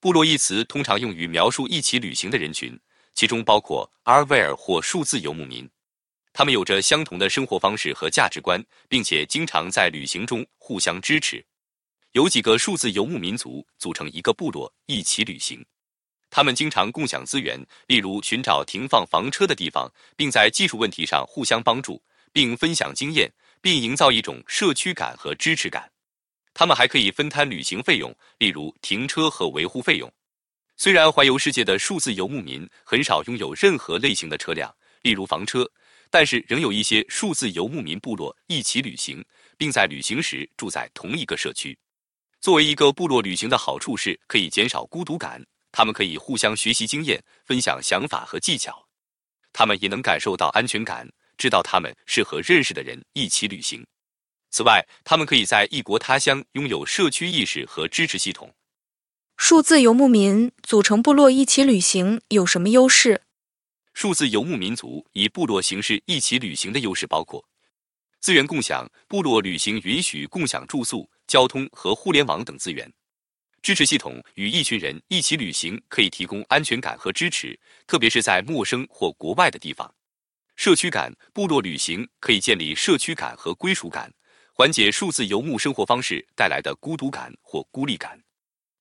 [0.00, 2.78] 部落一词通常用于描述一起旅行的人群。
[3.16, 5.70] 其中包括阿尔维尔或数字游牧民，
[6.32, 11.46] 他们有着相同的生活方式和价值观，并且经常在旅行中互相支持。
[12.10, 15.64] 有几个数字游牧民族组成一个部落一起旅行，
[16.28, 25.88] 他们经常共享资源，例如寻找停放房车的地方，并在技术问题上互相帮助，并分享经验，并营造一种社区感和支持感。
[26.54, 30.10] 他们还可以分摊旅行费用，例如停车和维护费用。
[30.76, 35.70] 虽然环游世界的数字游牧民很少拥有任何类型的车辆，例如房车，
[36.10, 39.24] 但是仍有一些数字游牧民部落一起旅行，
[39.58, 41.76] 并在旅行时住在同一个社区。
[42.40, 48.84] 作为一个部落旅行的好处是可以减少孤独感，他们可以互相学习经验，分享想法和技巧。
[49.52, 53.86] 他们也能感受到安全感，知道他们是和认识的人一起旅行。
[54.54, 58.54] 此外，他们可以在异国他乡拥有社区意识和支持系统。
[59.36, 63.20] 数字游牧民组成部落一起旅行有什么优势？
[63.94, 67.44] 数字游牧民族以部落形式一起旅行的优势包括：
[68.20, 72.88] 资源共享，部落旅行允许共享住宿、交通和互联网等资源；
[73.60, 79.84] 支持系统，与一群人一起旅行可以提供安全感和支持，特别是在陌生或国外的地方；
[80.54, 84.14] 社区感，部落旅行可以建立社区感和归属感，
[84.56, 88.16] 缓解数字游牧生活方式带来的孤独感或孤立感。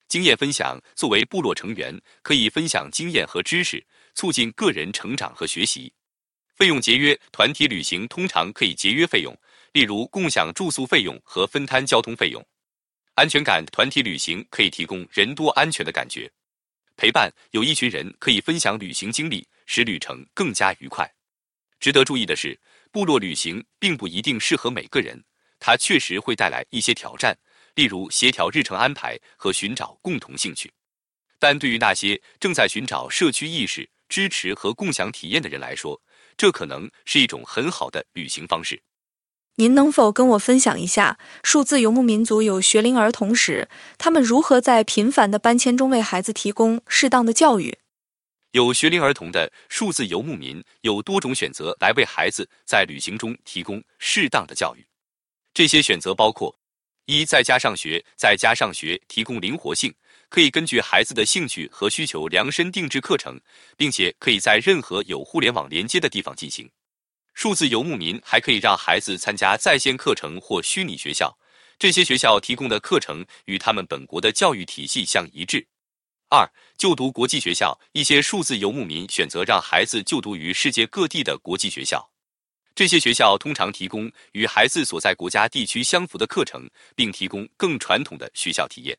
[0.07, 3.83] 经验分享，作为部落成员，可以分享经验和知识，
[4.13, 5.91] 促进个人成长和学习。
[6.53, 9.35] 费用节约，团体旅行通常可以节约费用，
[9.71, 12.45] 例如共享住宿费用和分摊交通费用。
[13.15, 16.31] 安全感，团体旅行可以提供人多安全的感觉。
[16.97, 21.11] 陪伴，有一群人可以分享旅行经历，使旅程更加愉快。
[21.79, 22.55] 值得注意的是，
[22.91, 25.19] 部落旅行并不一定适合每个人，
[25.65, 27.37] 它确实会带来一些挑战。
[27.75, 30.69] 例如协调日程安排和寻找共同兴趣，
[31.39, 35.99] 但对于那些正在寻找社区意识、支持和共享体验的人来说，
[36.35, 38.83] 这可能是一种很好的旅行方式。
[39.55, 47.77] 您能否跟我分享一下数字游牧民族有学龄儿童时，他们如何在频繁的搬迁中为孩子提供适当的教育？
[48.51, 54.85] 有学龄儿童的数字游牧民有多种选择来为孩子在旅行中提供适当的教育，
[55.53, 56.55] 这些选择包括。
[57.05, 59.93] 一在家上学，在家上学提供灵活性，
[60.29, 63.37] 可以根据孩子的兴趣和需求量身定制课程，
[63.75, 66.69] 并且可以在任何有互联网连接的地方进行。
[67.33, 71.37] 数字游牧民还可以让孩子参加在线课程或虚拟学校，
[71.77, 75.67] 这些学校提供的课程与他们本国的教育体系相一致。
[76.29, 82.12] 二就读国际学校，一些数字游牧民选择让孩子就读于世界各地的国际学校。
[82.75, 88.97] 这些学校通常提供与孩子所在国家地区相符的课程，并提供更传统的学校体验。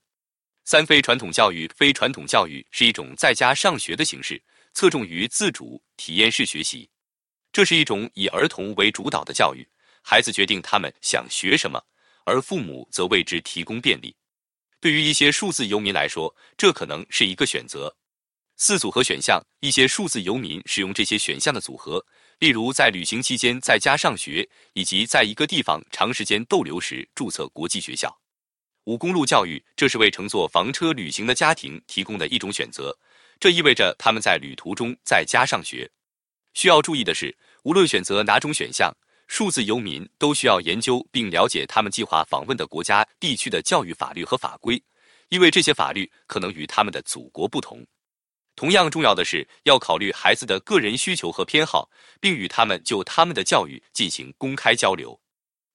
[0.64, 1.68] 三、非传统教育。
[1.76, 4.40] 非传统教育是一种在家上学的形式，
[4.72, 6.88] 侧重于自主体验式学习。
[7.52, 9.66] 这是一种以儿童为主导的教育，
[10.02, 11.82] 孩子决定他们想学什么，
[12.24, 14.14] 而父母则为之提供便利。
[14.80, 17.94] 对于一些数字游民来说，这可能是一个选择。
[18.56, 19.42] 四、组合选项。
[19.60, 22.04] 一些数字游民使用这些选项的组合。
[22.44, 28.14] 例如，在旅行期间在家上学，以及在一个地方长时间逗留时注册国际学校。
[28.85, 32.94] 五、公路教育，这是为乘坐房车旅行的家庭提供的一种选择。
[33.40, 35.90] 这意味着他们在旅途中在家上学。
[36.52, 38.94] 需要注意的是，无论选择哪种选项，
[39.26, 44.78] 数字游民都需要研究并了解他们计划访问的国家地区的教育法律和法规，
[45.30, 47.83] 因为这些法律可能与他们的祖国不同。
[48.56, 51.90] 同样重要的是，要考虑孩子的个人需求和偏好，
[52.20, 55.20] 并与他们就他们的教育进行公开交流。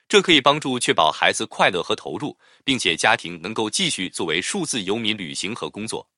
[0.08, 6.10] 这可以帮助确保孩子快乐和投入，并且家庭能够继续作为数字游民旅行和工作。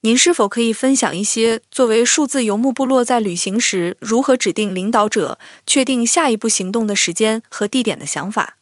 [0.00, 8.59] 您是否可以分享一些作为数字游牧部落在旅行时如何指定领导者、确定下一步行动的时间和地点的想法？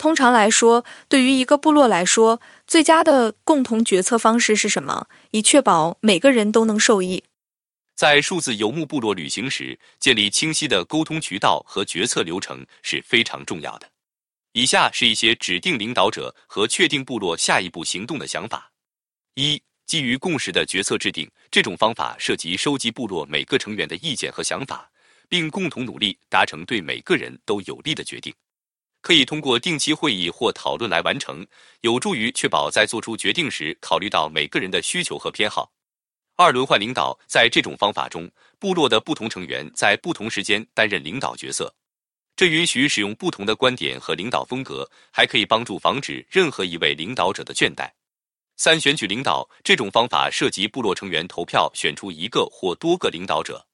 [0.00, 5.08] 通常来说，对于一个部落来说，最佳的共同决策方式是什么？
[5.32, 7.22] 以确保每个人都能受益。
[7.94, 13.86] 在数字游牧部落旅行时，建立清晰的沟通渠道和决策流程是非常重要的。
[14.52, 18.72] 以下是一些指定领导者和确定部落下一步行动的想法：
[19.34, 24.90] 一、基于共识的决策制定，这种方法涉及收集部落每个成员的意见和想法，
[25.28, 28.32] 并共同努力达成对每个人都有利的决定。
[29.00, 31.46] 可以通过定期会议或讨论来完成，
[31.80, 35.72] 有助于确保在做出决定时考虑到每个人的需求和偏好。
[36.36, 41.74] 二轮换领导在这种方法中，部落的不同成员在不同时间担任领导角色，
[42.34, 47.90] 这允许使用不同的观点和领导风格，还可以帮助防止任何一位领导者的倦怠。
[48.56, 53.66] 三选举领导这种方法涉及部落成员投票选出一个或多个领导者，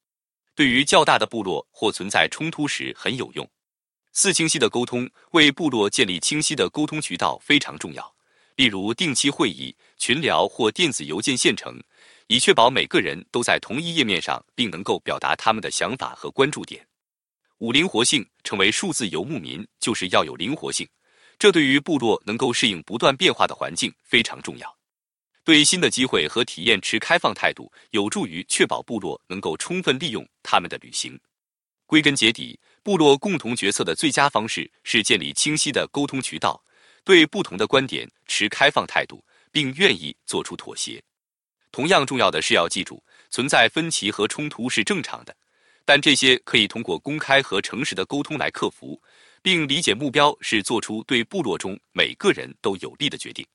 [0.55, 3.49] 对于较大的部落或存在冲突时很有用。
[4.19, 8.15] 四清晰的沟通为部落建立清晰的沟通渠道非常重要，
[8.55, 11.79] 例如定期会议、群聊或电子邮件现成，
[12.27, 16.83] 以确保每个人都在同一页面上，并能够表达他们的想法和关注点。
[17.59, 20.89] 五灵活性成为数字游牧民就是要有灵活性，
[21.39, 24.77] 这对于部落能够适应不断变化的环境非常重要。
[25.45, 31.21] 对新的机会和体验持开放态度，有助于确保部落能够充分利用他们的旅行。
[31.87, 36.61] 归根结底，部落共同决策的最佳方式是建立清晰的沟通渠道，
[37.05, 41.03] 对不同的观点持开放态度，并愿意做出妥协。
[41.71, 45.37] 同样重要的是要记住，存在分歧和冲突是正常的，
[45.85, 49.01] 但这些可以通过公开和诚实的沟通来克服，
[49.43, 53.47] 并理解目标是做出对部落中每个人都有利的决定。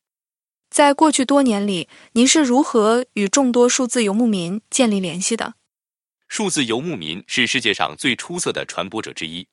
[0.69, 5.55] 在过去多年里，您是如何与众多数字游牧民建立联系的？
[6.31, 9.45] 数字游牧民是世界上最出色的传播者之一，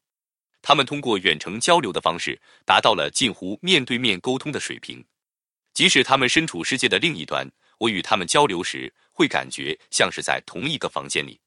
[0.62, 5.04] 他们通过远程交流的方式，达到了近乎面对面沟通的水平。
[5.74, 11.40] 即使他们身处世界的另一端，我与他们交流时，会感觉像是在同一个房间里。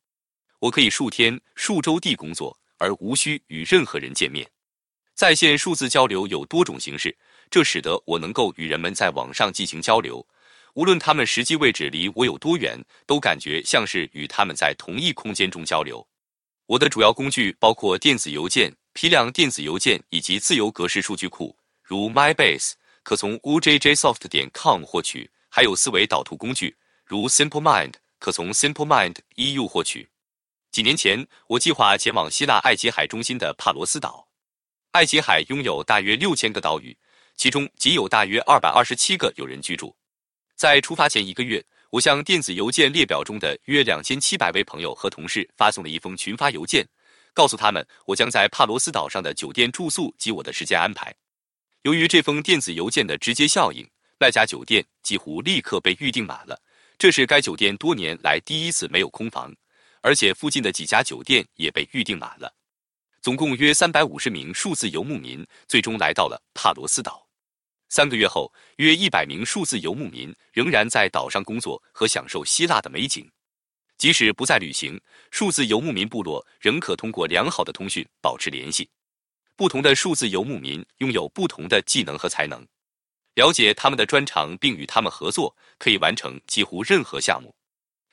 [0.60, 4.46] 我可以数天、数周地工作，而无需与任何人见面。
[5.16, 7.18] 在线数字交流有多种形式。
[7.50, 10.26] 这使得我能够与人们在网上进行交流，
[10.74, 16.06] 无论他们实际位置离我有多远，都感觉像是与他们在同一空间中交流。
[16.66, 30.10] 我的主要工具包括电子邮件、批量电子邮件以及自由格式数据库，如 MyBase，可从 ujjsoft 点 com 获取；还有思维导图工具，如 SimpleMind，可从 SimpleMind EU 获取。
[30.72, 34.28] 几年前，我计划前往希腊爱琴海中心的帕罗斯岛。
[34.92, 36.98] 爱琴海拥有大约六千个岛屿。
[37.38, 39.96] 其中仅有大约二百二十七个有人居住。
[40.62, 46.88] 在出发前一个月，我向电子邮件列表中的约两千七百位朋友和同事发送了一封群发邮件，
[47.34, 51.12] 告诉他们我将在帕罗斯岛上的酒店住宿及我的时间安排。
[51.82, 53.84] 由于这封电子邮件的直接效应，
[54.20, 56.56] 那家酒店几乎立刻被预订满了。
[57.00, 59.52] 这是该酒店多年来第一次没有空房，
[60.02, 62.54] 而且附近的几家酒店也被预订满了。
[63.20, 67.21] 总共约三百五十名数字游牧民最终来到了帕罗斯岛。
[67.94, 73.30] 三个月后，约一百名数字游牧民仍然在岛上工作和享受希腊的美景。
[73.98, 74.98] 即使不再旅行，
[75.30, 78.90] 数字游牧民部落仍可通过良好的通讯保持联系。
[79.58, 82.66] 不同的数字游牧民拥有不同的技能和才能，
[83.36, 87.54] 了解他们的专长并与他们合作，可以完成几乎任何项目。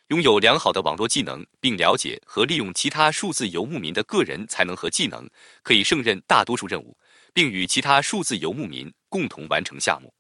[0.09, 5.31] 拥有良好的网络技能，并了解和利用其他数字游牧民的个人才能和技能，
[5.63, 6.99] 可以胜任大多数任务。
[7.35, 10.13] 并与其他数字游牧民共同完成项目。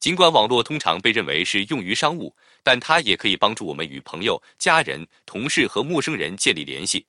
[0.00, 7.06] 尽管网络通常被认为是用于商务，但它也可以帮助我们与朋友、家人、同事和陌生人建立联系。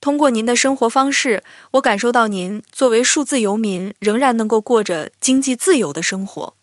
[0.00, 6.56] 通过您的生活方式，我感受到您作为数字游民仍然能够过着经济自由的生活。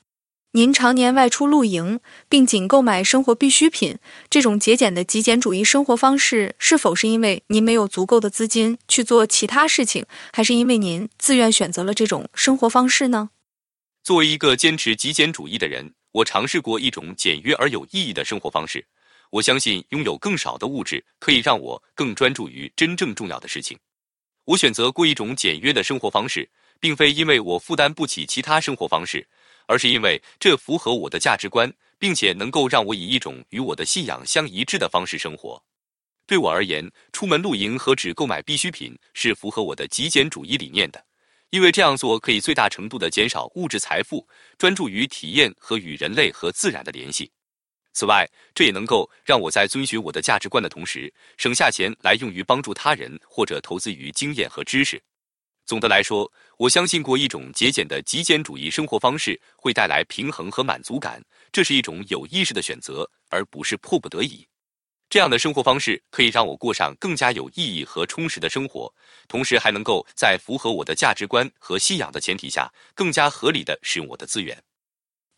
[0.52, 3.98] 您常年外出露营，并仅购买生活必需品，
[4.30, 13.32] 这种节俭的极简主义生活方式，是否是因为您没有足够的资金去做其他事情，还是因为您自愿选择了这种生活方式呢？
[14.06, 18.86] 作为一个坚持极简主义的人，我尝试过一种简约而有意义的生活方式。
[19.32, 23.76] 我相信拥有更少的物质可以让我更专注于真正重要的事情。
[24.44, 26.48] 我选择过一种简约的生活方式，
[26.80, 29.28] 并非因为我负担不起其他生活方式。
[29.66, 35.60] 而是因为这符合我的价值观，并且能够让我以一种与我的信仰相一致的方式生活。
[36.28, 41.04] 对我而言，出门露营和只购买必需品是符合我的极简主义理念的，
[41.56, 47.32] 因为这样做可以最大程度地减少物质财富，专注于体验和与人类和自然的联系。
[47.94, 55.02] 此外，这也能够让我在遵循我的价值观的同时，省下钱来用于帮助他人或者投资于经验和知识。
[55.66, 61.24] 总的来说，我相信过一种节俭的极简主义生活方式会带来平衡和满足感。
[61.54, 64.46] 这是一种有意识的选择，而不是迫不得已。
[65.16, 68.94] 这样的生活方式可以让我过上更加有意义和充实的生活，
[69.30, 74.62] 同时还能够在符合我的价值观和信仰的前提下，更加合理的使用我的资源。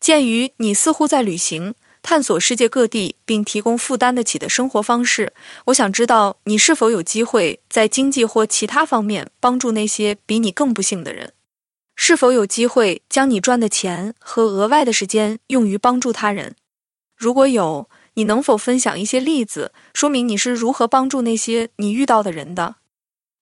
[0.00, 5.32] 鉴于你似乎在旅行，探索世界各地，并提供负担得起的生活方式。
[5.66, 11.34] 我想知道你是否有机会在经济或其他方面帮助那些比你更不幸的人？
[11.94, 16.56] 是否有机会将你赚的钱和额外的时间用于帮助他人？
[17.14, 22.78] 如果有，你能否分享一些例子，说明你是如何帮助那些你遇到的人的？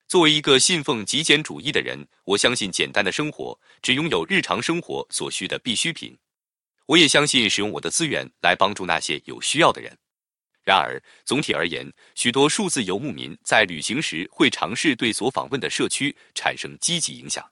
[0.07, 6.19] 作为一个信奉极简主义的人，我相信简单的生活，只拥有日常生活所需的必需品。
[6.89, 9.97] 我也相信使用我的资源来帮助那些有需要的人。
[10.63, 17.43] 然而，总体而言，许多数字游牧民在旅行时会尝试对所访问的社区产生积极影响。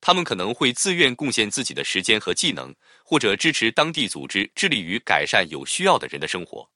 [0.00, 2.72] 他们可能会自愿贡献自己的时间和技能，
[3.10, 6.68] 或者支持当地组织致力于改善有需要的人的生活。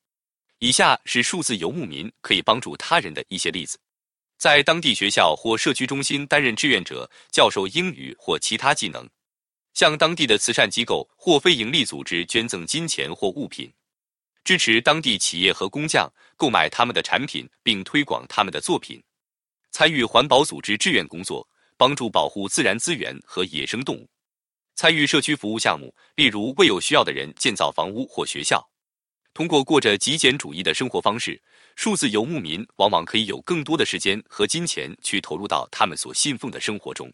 [0.61, 3.79] 以下是数字游牧民可以帮助他人的一些例子。
[4.39, 9.05] 在当地学校或社区中心担任志愿者，教授英语或其他技能；
[9.75, 13.69] 向当地的慈善机构或非营利组织捐赠金钱或物品；
[14.43, 18.99] 支持当地企业和工匠购买他们的产品并推广他们的作品；
[19.71, 24.09] 参与环保组织志愿工作，帮助保护自然资源和野生动物；
[24.75, 28.69] 参与社区服务项目，例如为有需要的人建造房屋或学校。
[29.35, 31.41] 通过过着极简主义的生活方式。
[31.75, 37.11] 数字游牧民往往可以有更多的时间和金钱去投入到他们所信奉的生活中，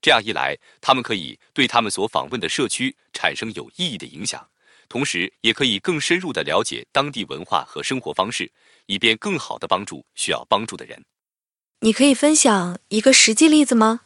[0.00, 4.48] 这样一来，他们可以对他们所访问的社区产生有意义的影响，
[4.88, 8.50] 同时也可以更深入的了解当地文化和生活方式，
[8.86, 11.04] 以便更好的帮助需要帮助的人。
[11.80, 14.00] 你可以分享一个实际例子吗？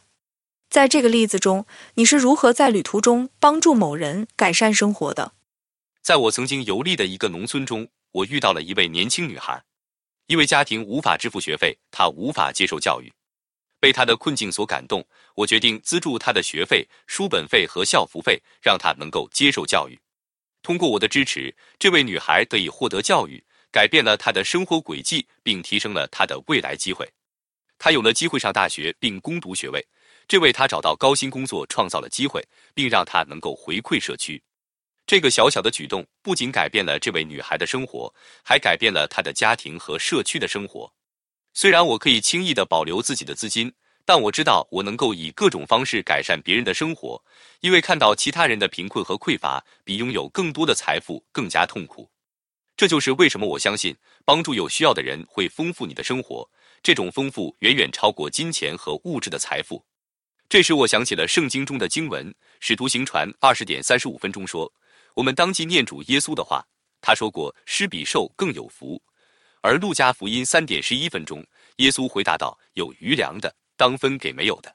[0.69, 1.65] 在这个例子中，
[1.95, 5.33] 你是如何在旅途中帮助某人改善生活的？
[6.01, 9.63] 在我曾经游历的一个农村中，我遇到了一位年轻女孩。
[10.27, 13.11] 因为家庭无法支付学费，她无法接受教育。
[13.79, 15.05] 被她的困境所感动，
[15.35, 19.97] 我决定资助她的学费、书本费和校服费，让她能够接受教育。
[20.61, 23.41] 通过我的支持，这位女孩得以获得教育，
[23.71, 27.09] 改变了她的生活轨迹，并提升了她的未来机会。
[27.79, 29.87] 她有了机会上大学并攻读学位，
[30.27, 34.41] 这为她找到高薪工作创造了机会，并让她能够回馈社区。
[35.05, 38.13] 这个小小的举动不仅改变了这位女孩的生活，
[38.43, 40.91] 还改变了她的家庭和社区的生活。
[41.53, 43.73] 虽然我可以轻易的保留自己的资金，
[44.05, 47.23] 但我知道我能够以各种方式改善别人的生活，
[47.61, 52.09] 因为看到其他人的贫困和匮乏，比拥有更多的财富更加痛苦。
[52.75, 56.47] 这就是为什么我相信帮助有需要的人会丰富你的生活。
[56.83, 59.83] 这种丰富远远超过金钱和物质的财富。
[60.49, 62.25] 这时，我想起了圣经中的经文，
[62.61, 64.71] 《使徒行传》二十点三十五分钟说。
[65.13, 66.65] 我们当即念主耶稣的话，
[67.01, 69.01] 他说过“施比受更有福”。
[69.61, 71.45] 而路加福音三点十一分钟，
[71.77, 74.73] 耶稣回答道：“有余粮的，当分给没有的。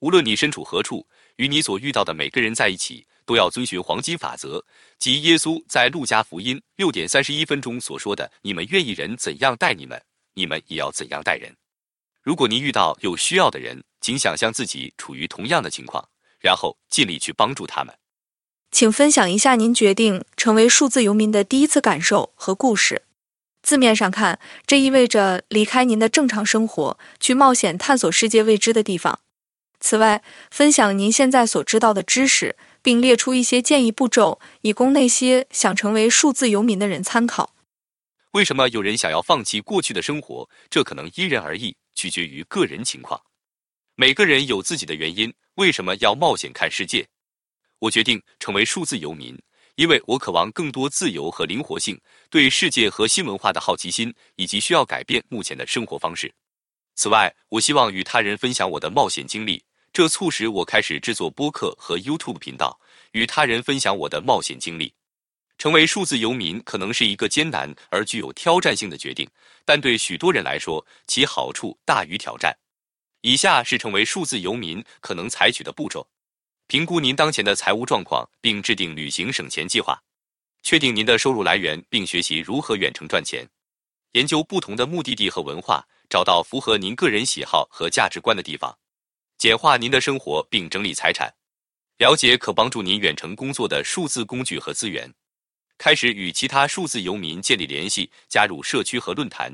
[0.00, 4.62] 无论你身处何处，与你所遇到的每个人在一起，都要遵循黄金法则，
[4.98, 10.02] 即耶稣在路加福音六点三十一分钟所说的：‘你们愿意人怎样待你们，
[10.34, 11.56] 你们也要怎样待人。’
[12.22, 16.08] 如果您遇到有需要的人，请想象自己处于同样的情况，
[16.38, 17.94] 然后尽力去帮助他们。”
[18.70, 23.02] 请分享一下您决定成为数字游民的第一次感受和故事。
[23.62, 29.20] 字面上看，这意味着离开您的正常生活，去冒险探索世界未知的地方。
[29.80, 37.54] 此外，分享您现在所知道的知识，并列出一些建议步骤，以供那些想成为数字游民的人参考。
[38.32, 40.48] 为什么有人想要放弃过去的生活？
[40.70, 43.20] 这可能因人而异，取决于个人情况。
[43.94, 47.06] 每个人有自己的原因，为什么要冒险看世界？
[47.78, 49.38] 我决定成为数字游民，
[49.74, 56.32] 因为我渴望更多自由和灵活性，对世界和新文化的好奇心，以及需要改变目前的生活方式。
[56.94, 62.80] 此外，我希望与他人分享我的冒险经历，这促使我开始制作播客和 YouTube 频道，
[63.12, 64.94] 与他人分享我的冒险经历。
[65.60, 69.28] 成为数字游民可能是一个艰难而具有挑战性的决定，
[69.66, 72.56] 但对许多人来说，其好处大于挑战。
[73.20, 76.08] 以下是成为数字游民可能采取的步骤。
[76.66, 79.92] 评估您当前的财务状况，并制定旅行省钱计划；
[80.62, 83.44] 确定您的收入来源，并学习如何远程赚钱；
[84.12, 88.72] 研究不同的目的地和文化，找到符合您个人喜好和价值观的地方；
[89.36, 91.28] 简化您的生活，并整理财产；
[91.98, 95.06] 了解可帮助您远程工作的数字工具和资源；
[95.80, 99.50] 开始与其他数字游民建立联系，加入社区和论坛；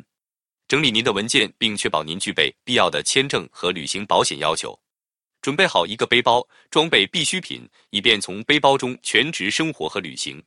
[0.67, 4.77] 整理您的文件，并确保您具备必要的签证和旅行保险要求。
[5.41, 10.43] 准备好一个背包，装备必需品，以便从背包中全职生活和旅行。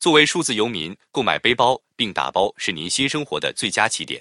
[0.00, 4.20] 作为数字游民，购买背包并打包是您新生活的最佳起点。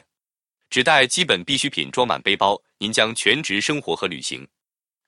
[0.69, 4.47] 只带基本必需品装满背包，您将全职生活和旅行。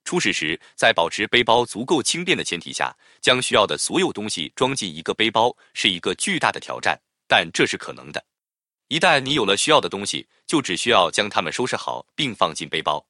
[0.05, 6.97] 出始时，在保持背包足够轻便的前提下，将需要的所有东西装进一个背包是一个巨大的挑战，
[7.27, 8.23] 但这是可能的。
[8.87, 13.03] 一旦你有了需要的东西，就只需要将它们收拾好并放进背包。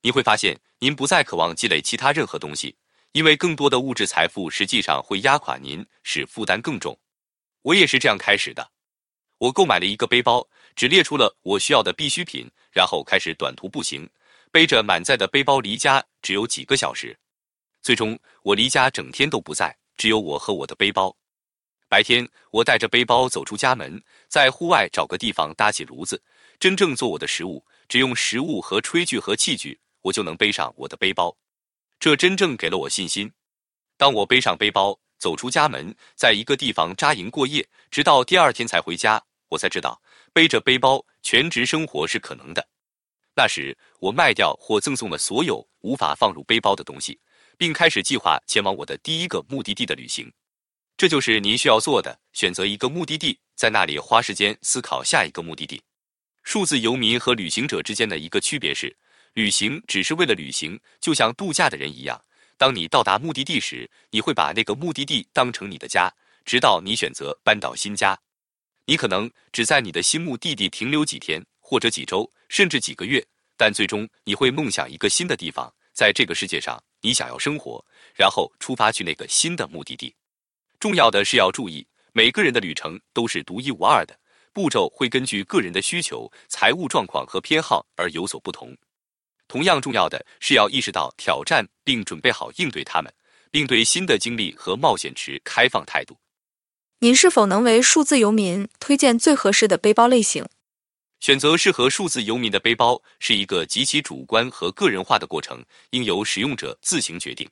[0.00, 2.74] 你会发现，您不再渴望积累其他任何东西，
[3.12, 6.98] 因为更多的物质财富实际上会压垮您，使负担更重。
[7.60, 8.70] 我也是这样开始的。
[9.36, 14.08] 我购买了一个背包，只列出了我需要的必需品，然后开始短途步行。
[14.52, 17.18] 背着满载的背包离家只有几个小时，
[17.82, 21.16] 最终我离家整天都不在，只有我和我的背包。
[21.88, 26.22] 白天我带着背包走出家门，在户外找个地方搭起炉子，
[26.58, 31.36] 真正做我的食物，只用食物和炊具和器具，我就能背上我的背包。
[31.98, 33.32] 这真正给了我信心。
[33.96, 40.00] 当我背上背包走出家门，在一个地方扎营过夜，直到第二天才回家，我才知道
[40.32, 42.68] 背着背包全职生活是可能的。
[43.40, 47.18] 那时，我卖掉或赠送了所有无法放入背包的东西，
[47.56, 50.30] 并开始计划前往我的第一个目的地的旅行。
[50.94, 55.82] 这就是您需要做的：选择一个目的地，在那里花时间思考下一个目的地。
[56.42, 58.94] 数字游民和旅行者之间的一个区别是，
[59.32, 62.22] 旅行只是为了旅行，就像度假的人一样。
[62.58, 66.12] 当你到达目的地时，你会把那个目的地当成你的家，
[66.44, 68.20] 直到你选择搬到新家。
[68.84, 71.42] 你可能只在你的新目的地停留几天。
[71.70, 73.24] 或者几周，甚至几个月，
[73.60, 77.84] 但最终你会梦想一个新的地方，在这个世界上，你想要生活，
[78.14, 80.14] 然后出发去那个新的目的地。
[80.78, 84.18] 重要的是要注意，每个人的旅程都是独一无二的，
[84.54, 88.74] 步骤会根据个人的需求、财务状况和偏好而有所不同。
[89.46, 93.12] 同样重要的是要意识到挑战，并准备好应对他们，
[93.50, 96.16] 并对新的经历和冒险持开放态度。
[97.00, 100.46] 您是否能为数字游民推荐最合适的背包类型？
[101.20, 107.46] 选择适合数字游民的背包是一个极其主观和个人化的过程，应由使用者自行决定。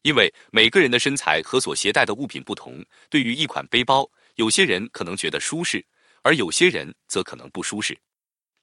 [0.00, 5.84] 因为每个人的身材和所携带的物品不同，对于一款背包，有些人可能觉得舒适，
[6.22, 7.96] 而有些人则可能不舒适。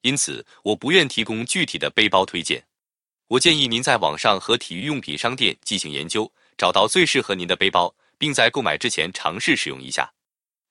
[0.01, 2.63] 因此，我不愿提供具体的背包推荐。
[3.27, 10.11] 我建议您在网上和体育用品商店进行研究，找到最适合您的背包，并在购买之前尝试使用一下。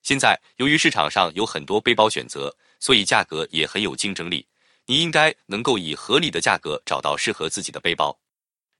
[0.02, 2.52] 现在，由于市场上有很多背包选择。
[2.80, 4.44] 所以价格也很有竞争力，
[4.86, 8.18] 你应该能够以合理的价格找到适合自己的背包。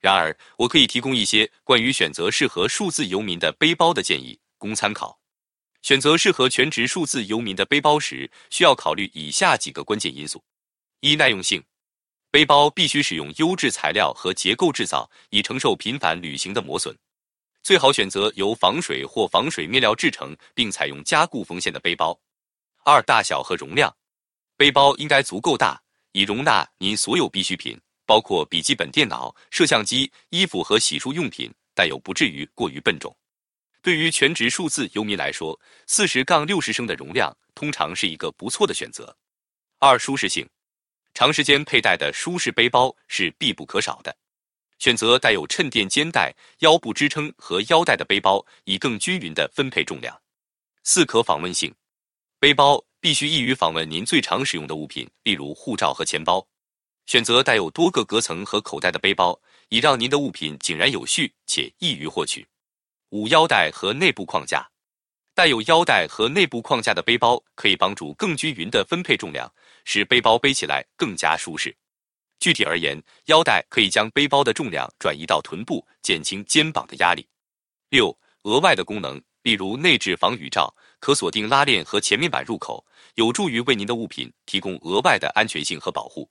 [0.01, 5.21] 然而，我可以提供一些关于选择适合数字游民的背包的建议，供参考。
[5.83, 10.43] 选择适合全职数字游民的背包时，需要考虑以下几个关键因素：
[11.01, 11.63] 一、耐用性，
[12.31, 16.97] 背包必须使用优质材料和结构制造，以承受频繁旅行的磨损。
[17.63, 22.19] 最好选择由防水或防水面料制成，并采用加固缝线的背包。
[22.83, 23.95] 二、大小和容量，
[24.57, 25.81] 背包应该足够大，
[26.13, 33.15] 以容纳您所有必需品，包括笔记本电脑、摄像机、衣服和洗漱用品，但又不至于过于笨重。
[33.83, 39.15] 对于全职数字游民来说，四十杠六十升的容量通常是一个不错的选择。
[39.79, 40.47] 二、舒适性，
[41.15, 44.15] 长时间佩戴的舒适背包是必不可少的。
[44.79, 50.19] 选择带有衬垫肩带、腰部支撑和腰带的背包，以更均匀地分配重量。
[50.83, 51.75] 四、可访问性。
[52.41, 56.49] 背包必须易于访问您最常使用的物品，例如护照和钱包。
[57.05, 59.39] 选择带有多个隔层和口袋的背包，
[59.69, 62.49] 以让您的物品井然有序且易于获取。
[63.11, 64.67] 五、腰带和内部框架，
[65.35, 69.53] 带有腰带和内部框架的背包可以帮助更均匀地分配重量，
[69.85, 71.77] 使背包背起来更加舒适。
[72.39, 77.29] 具体而言，腰带可以将背包的重量转移到臀部，减轻肩膀的压力。
[77.91, 79.21] 六、额外的功能，
[79.51, 80.73] 例如内置防雨罩。
[81.01, 82.85] 可锁定拉链和前面板入口，
[83.17, 86.31] 有助于为您的物品提供额外的安全性和保护。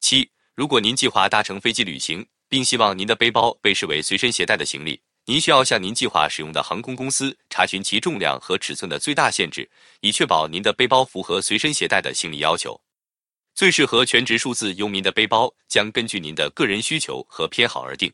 [0.00, 12.80] 七，如果您计划搭乘飞机旅行，并希望您的背包被视为随身携带的行李，您需要向您计划使用的航空公司查询其重量和尺寸的最大限制，以确保您的背包符合随身携带的行李要求。
[13.54, 18.10] 最适合全职数字游民的背包将根据您的个人需求和偏好而定。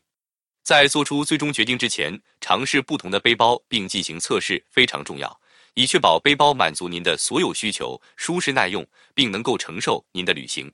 [0.65, 5.39] 在做出最终决定之前，尝试不同的背包并进行测试非常重要。
[5.75, 10.71] 以确保背包满足您的所有需求，舒适耐用，并能够承受您的旅行。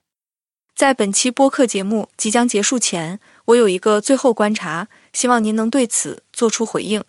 [0.73, 7.03] 在本期播客节目即将结束前，我有一个最后观察，希望您能对此做出回应。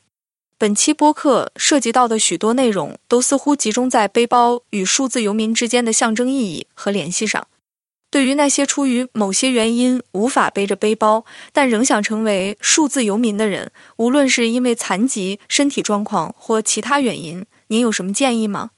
[0.59, 7.47] 本期播客涉及到的许多内容，都似乎集中在背包与数字游民之间的象征意义和联系上。
[8.13, 17.47] 对于那些出于某些原因无法背着背包，但仍想成为数字游民的人，无论是因为残疾、身体状况或其他原因。
[17.69, 18.73] 您有什么建议吗？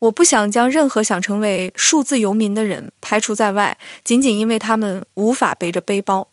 [0.00, 6.28] 我不想将任何想成为数字游民的人排除在外，仅仅因为他们无法背着背包。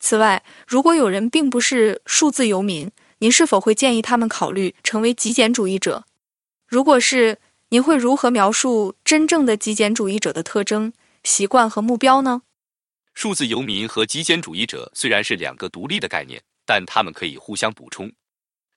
[0.00, 6.04] 此外，如果有人并不是数字游民，您是否会建议他们考虑成为极简主义者？
[6.66, 10.92] 如果是，您会如何描述真正的极简主义者的特征、
[11.26, 12.42] 习惯和目标呢？
[13.12, 18.10] 数字游民和极简主义者虽然是两个独立的概念，但他们可以互相补充。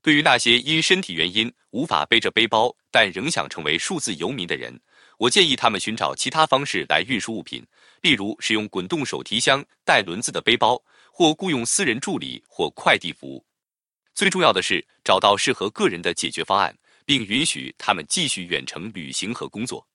[0.01, 4.81] 对于那些因身体原因无法背着背包，但仍想成为数字游民的人，
[5.19, 7.63] 我建议他们寻找其他方式来运输物品，
[8.01, 10.81] 例如使用滚动手提箱、带轮子的背包，
[11.11, 13.45] 或雇佣私人助理或快递服务。
[14.15, 16.75] 最重要的是找到适合个人的解决方案，
[17.05, 19.87] 并允许他们继续远程旅行和工作。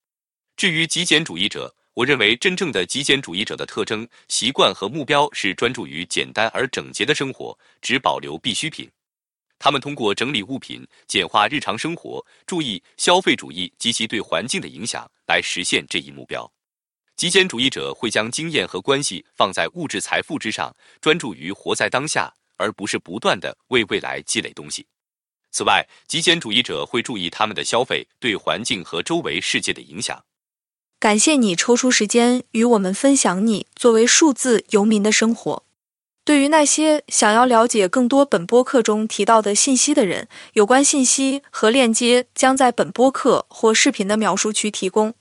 [0.56, 8.90] 至于极简主义者，我认为真正的极简主义者的特征、习惯和目标是专注于简单而整洁的生活，只保留必需品。
[9.60, 16.50] 他们通过整理物品、简化日常生活、注意消费主义及其对环境的影响来实现这一目标。
[17.14, 24.84] 极简主义者会将经验和关系放在物质财富之上，专注于活在当下，而不是不断的为未来积累东西。
[25.52, 30.20] 此外，极简主义者会注意他们的消费对环境和周围世界的影响。
[31.04, 35.62] 感谢你抽出时间与我们分享你作为数字游民的生活。
[36.24, 45.12] 对于那些想要了解更多本播客中提到的信息的人，有关信息和链接将在本播客或视频的描述区提供。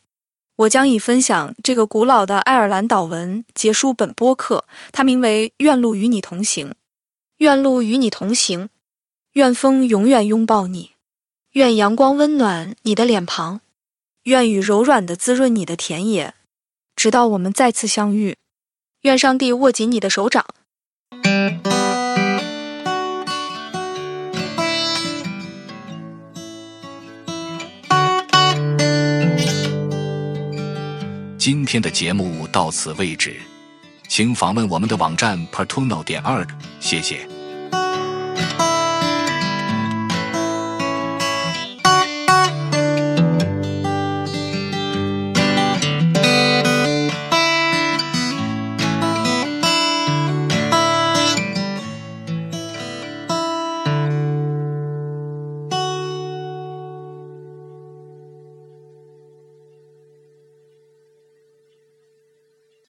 [0.55, 4.63] 我将以分享这个古老的爱尔兰岛文结束本播客，
[4.93, 6.73] 它名为“愿路与你同行”。
[7.39, 8.69] 愿路与你同行，
[9.33, 10.91] 愿风永远拥抱你，
[11.51, 13.59] 愿阳光温暖你的脸庞，
[14.23, 16.33] 愿雨柔软的滋润你的田野，
[16.95, 18.37] 直到我们再次相遇。
[19.01, 20.45] 愿上帝握紧你的手掌。
[31.37, 33.35] 今天的节目到此为止，
[34.07, 36.47] 请访问我们的网站 p e r t u n o 点 org，
[36.79, 37.27] 谢谢。